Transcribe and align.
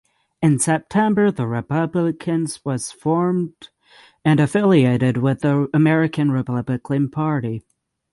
In 0.41 0.57
September 0.57 1.29
the 1.29 1.45
Republicans 1.45 2.65
was 2.65 2.91
formed 2.91 3.69
and 4.25 4.39
affiliated 4.39 5.17
with 5.17 5.41
the 5.41 5.69
American 5.75 6.31
Republican 6.31 7.07
Party. 7.11 7.61